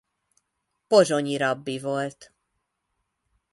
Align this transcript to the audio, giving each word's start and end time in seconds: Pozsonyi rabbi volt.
Pozsonyi 0.87 1.37
rabbi 1.37 1.79
volt. 1.79 2.33